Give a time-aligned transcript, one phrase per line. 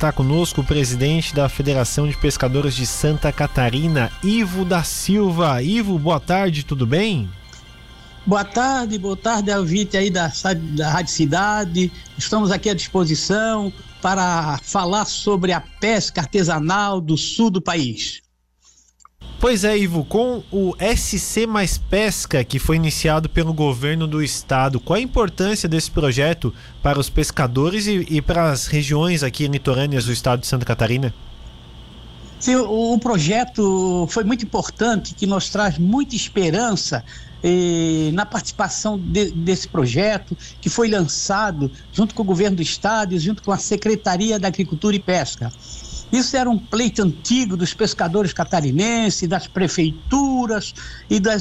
[0.00, 5.62] está conosco o presidente da Federação de Pescadores de Santa Catarina, Ivo da Silva.
[5.62, 7.28] Ivo, boa tarde, tudo bem?
[8.24, 10.32] Boa tarde, boa tarde ao vinte aí da,
[10.74, 11.92] da Rádio Cidade.
[12.16, 18.22] Estamos aqui à disposição para falar sobre a pesca artesanal do sul do país.
[19.40, 24.78] Pois é, Ivo, com o SC Mais Pesca, que foi iniciado pelo governo do estado,
[24.78, 26.52] qual a importância desse projeto
[26.82, 31.14] para os pescadores e, e para as regiões aqui litorâneas do estado de Santa Catarina?
[32.38, 37.02] Sim, o, o projeto foi muito importante, que nos traz muita esperança
[37.42, 43.14] eh, na participação de, desse projeto, que foi lançado junto com o governo do estado
[43.14, 45.50] e junto com a Secretaria da Agricultura e Pesca.
[46.12, 50.72] Isso era um pleito antigo dos pescadores catarinenses, das prefeituras
[51.08, 51.38] e da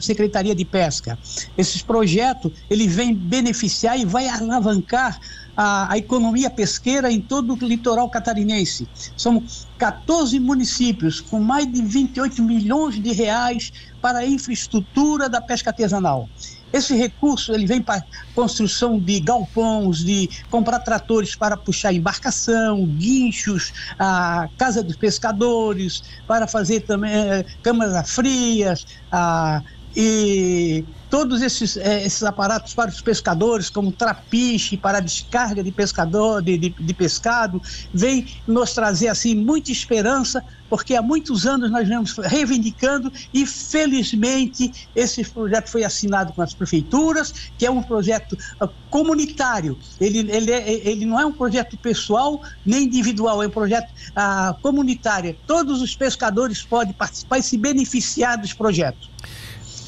[0.00, 1.18] Secretaria de Pesca.
[1.56, 5.18] Esse projeto ele vem beneficiar e vai alavancar
[5.56, 8.88] a, a, economia pesqueira em todo o litoral catarinense.
[9.16, 9.44] São
[9.76, 13.70] 14 municípios com mais de 28 milhões de reais
[14.00, 16.28] para a infraestrutura da pesca artesanal.
[16.72, 18.02] Esse recurso ele vem para
[18.34, 26.46] construção de galpões, de comprar tratores para puxar embarcação, guinchos, a casa dos pescadores, para
[26.46, 29.62] fazer também é, câmaras frias, a,
[29.96, 36.42] e todos esses, é, esses aparatos para os pescadores, como trapiche para descarga de pescador,
[36.42, 37.60] de, de, de, pescado,
[37.92, 44.88] vem nos trazer assim muita esperança, porque há muitos anos nós vemos reivindicando e felizmente
[44.94, 49.78] esse projeto foi assinado com as prefeituras, que é um projeto uh, comunitário.
[49.98, 54.60] Ele, ele, é, ele não é um projeto pessoal nem individual, é um projeto uh,
[54.60, 55.34] comunitário.
[55.46, 59.08] Todos os pescadores podem participar e se beneficiar dos projetos.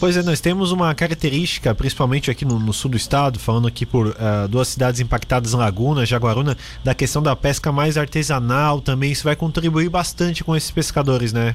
[0.00, 3.84] Pois é, nós temos uma característica, principalmente aqui no, no sul do estado, falando aqui
[3.84, 9.12] por uh, duas cidades impactadas, Laguna, Jaguaruna, da questão da pesca mais artesanal também.
[9.12, 11.54] Isso vai contribuir bastante com esses pescadores, né,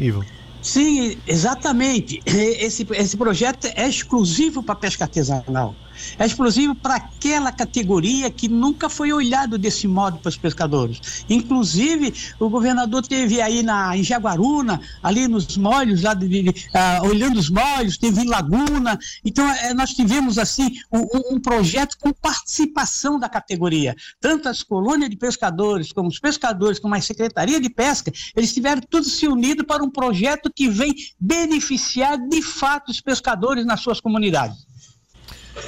[0.00, 0.24] Ivo?
[0.62, 2.22] Sim, exatamente.
[2.24, 5.74] Esse, esse projeto é exclusivo para pesca artesanal.
[6.18, 11.24] É exclusivo para aquela categoria que nunca foi olhado desse modo para os pescadores.
[11.28, 17.06] Inclusive, o governador teve aí na, em Jaguaruna, ali nos molhos, lá de, de, uh,
[17.08, 18.98] olhando os molhos, teve em Laguna.
[19.24, 23.94] Então, é, nós tivemos assim um, um, projeto com participação da categoria.
[24.20, 28.82] Tanto as colônias de pescadores, como os pescadores, como a Secretaria de Pesca, eles tiveram
[28.88, 34.00] tudo se unido para um projeto que vem beneficiar de fato os pescadores nas suas
[34.00, 34.73] comunidades.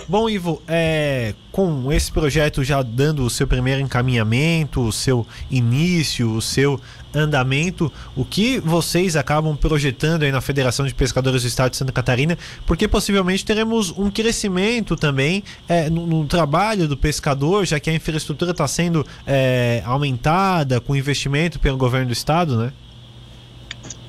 [0.09, 6.33] Bom, Ivo, é, com esse projeto já dando o seu primeiro encaminhamento, o seu início,
[6.33, 6.81] o seu
[7.15, 11.93] andamento, o que vocês acabam projetando aí na Federação de Pescadores do Estado de Santa
[11.93, 12.37] Catarina,
[12.67, 17.95] porque possivelmente teremos um crescimento também é, no, no, trabalho do pescador, já que a
[17.95, 22.73] infraestrutura está sendo é, aumentada com investimento pelo governo do Estado, né?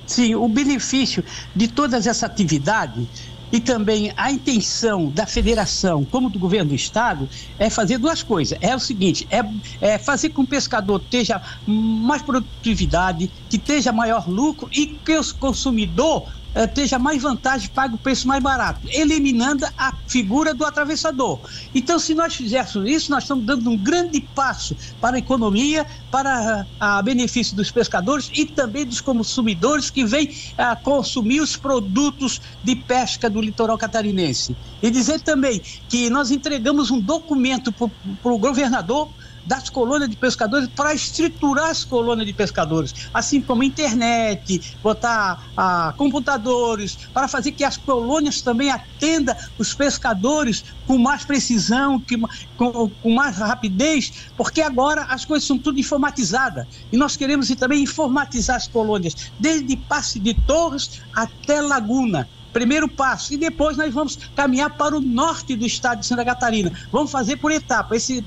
[0.05, 1.23] Sim, o benefício
[1.53, 3.07] de todas essa atividade
[3.51, 7.27] e também a intenção da federação, como do governo do estado,
[7.57, 8.57] é fazer duas coisas.
[8.61, 9.41] É o seguinte: é,
[9.79, 15.17] é fazer com que o pescador tenha mais produtividade, que tenha maior lucro e que
[15.17, 16.29] o consumidor
[16.65, 21.39] esteja mais vantagem, pague o preço mais barato, eliminando a figura do atravessador.
[21.73, 26.65] Então, se nós fizéssemos isso, nós estamos dando um grande passo para a economia, para
[26.79, 32.41] a, a benefício dos pescadores e também dos consumidores que vêm a consumir os produtos
[32.63, 34.55] de pesca do litoral catarinense.
[34.81, 39.09] E dizer também que nós entregamos um documento para o governador
[39.47, 45.93] das colônias de pescadores para estruturar as colônias de pescadores, assim como internet, botar ah,
[45.97, 52.17] computadores, para fazer que as colônias também atendam os pescadores com mais precisão, que,
[52.57, 56.67] com, com mais rapidez, porque agora as coisas são tudo informatizadas.
[56.91, 62.27] E nós queremos também informatizar as colônias, desde Passe de Torres até Laguna
[62.57, 63.35] primeiro passo.
[63.35, 66.71] E depois nós vamos caminhar para o norte do estado de Santa Catarina.
[66.91, 67.95] Vamos fazer por etapa.
[67.95, 68.25] Esse,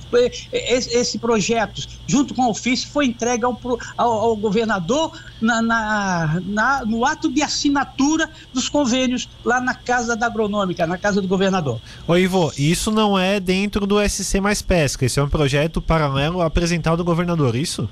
[0.53, 3.61] esse, esse projeto, junto com o ofício, foi entregue ao,
[3.97, 10.15] ao, ao governador na, na, na, no ato de assinatura dos convênios lá na Casa
[10.15, 11.81] da Agronômica, na Casa do Governador.
[12.07, 16.41] Ô Ivo, isso não é dentro do SC Mais Pesca, esse é um projeto paralelo
[16.41, 17.89] apresentado ao governador, isso?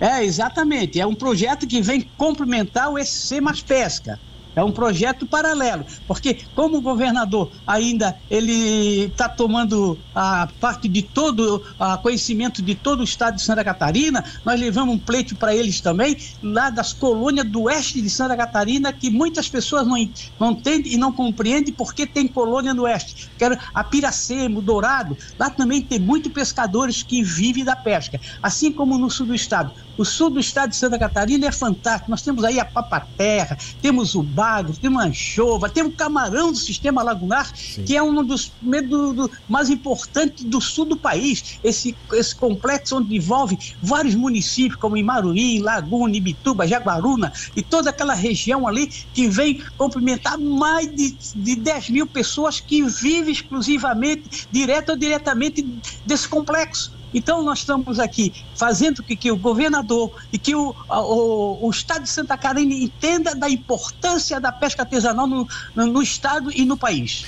[0.00, 1.00] É, exatamente.
[1.00, 4.18] É um projeto que vem complementar o SC Mais Pesca.
[4.56, 11.02] É um projeto paralelo, porque como o governador ainda ele está tomando a parte de
[11.02, 15.54] todo a conhecimento de todo o estado de Santa Catarina, nós levamos um pleito para
[15.54, 19.96] eles também lá das colônias do oeste de Santa Catarina que muitas pessoas não,
[20.38, 23.30] não entendem e não compreendem porque tem colônia no oeste.
[23.36, 28.72] Quero a Piracema, o Dourado, lá também tem muitos pescadores que vivem da pesca, assim
[28.72, 29.72] como no sul do estado.
[29.96, 32.10] O sul do estado de Santa Catarina é fantástico.
[32.10, 36.58] Nós temos aí a papaterra, temos o bagre, temos a anchova, temos o camarão do
[36.58, 37.84] sistema lagunar, Sim.
[37.84, 41.58] que é um dos do, do, mais importantes do sul do país.
[41.62, 48.14] Esse, esse complexo onde envolve vários municípios, como Imaruí, Laguna, Ibituba, Jaguaruna e toda aquela
[48.14, 54.90] região ali que vem cumprimentar mais de, de 10 mil pessoas que vivem exclusivamente, direto
[54.90, 55.62] ou diretamente,
[56.04, 56.92] desse complexo.
[57.14, 62.02] Então, nós estamos aqui fazendo com que o governador e que o, o, o Estado
[62.02, 66.76] de Santa Catarina entenda da importância da pesca artesanal no, no, no Estado e no
[66.76, 67.24] país.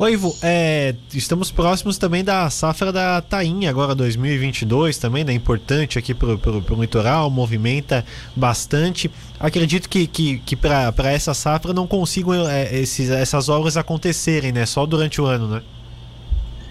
[0.00, 5.34] Oi, Ivo, é, estamos próximos também da safra da Tainha, agora 2022, também, né?
[5.34, 8.02] Importante aqui para o litoral, movimenta
[8.34, 9.10] bastante.
[9.38, 14.64] Acredito que, que, que para essa safra não consigam é, esses, essas obras acontecerem, né?
[14.64, 15.62] Só durante o ano, né?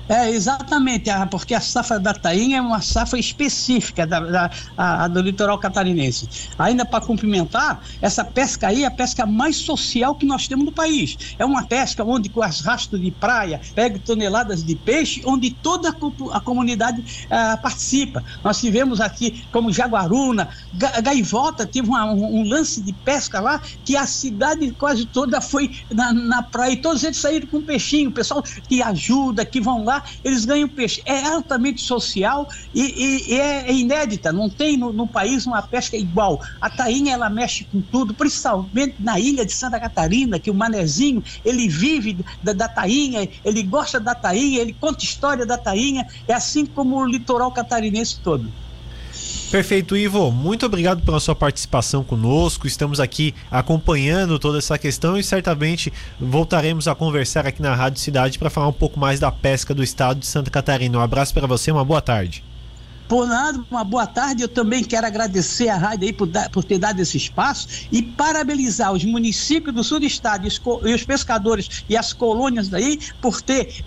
[0.09, 5.07] É, exatamente, porque a safra da tainha é uma safra específica da, da a, a
[5.07, 6.27] do litoral catarinense.
[6.57, 10.71] Ainda para complementar, essa pesca aí é a pesca mais social que nós temos no
[10.71, 11.35] país.
[11.37, 15.89] É uma pesca onde com as rastros de praia pega toneladas de peixe, onde toda
[15.89, 18.23] a, a comunidade uh, participa.
[18.43, 23.61] Nós tivemos aqui, como Jaguaruna, Ga, Gaivota, teve uma, um, um, lance de pesca lá,
[23.85, 28.09] que a cidade quase toda foi na, na praia, e todos eles saíram com peixinho,
[28.09, 31.01] o pessoal que ajuda, que vão lá eles ganham peixe.
[31.05, 34.31] É altamente social e, e, e é, é, inédita.
[34.31, 36.41] Não tem no, no, país uma pesca igual.
[36.61, 41.23] A tainha, ela mexe com tudo, principalmente na ilha de Santa Catarina, que o manezinho,
[41.43, 46.33] ele vive da, da tainha, ele gosta da tainha, ele conta história da tainha, é
[46.33, 48.51] assim como o litoral catarinense todo.
[49.51, 50.31] Perfeito, Ivo.
[50.31, 52.67] Muito obrigado pela sua participação conosco.
[52.67, 58.37] Estamos aqui acompanhando toda essa questão e certamente voltaremos a conversar aqui na Rádio Cidade
[58.37, 60.99] para falar um pouco mais da pesca do estado de Santa Catarina.
[60.99, 62.43] Um abraço para você, uma boa tarde.
[63.09, 64.43] Por nada, uma boa tarde.
[64.43, 68.93] Eu também quero agradecer a rádio aí por, por ter dado esse espaço e parabenizar
[68.93, 73.81] os municípios do sul do estado e os, pescadores e as colônias daí por ter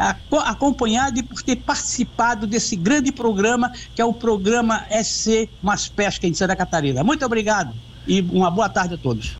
[0.44, 6.26] acompanhado e por ter participado desse grande programa que é o programa SC Mais Pesca
[6.26, 7.04] em Santa Catarina.
[7.04, 7.72] Muito obrigado
[8.06, 9.30] e uma boa tarde a todos.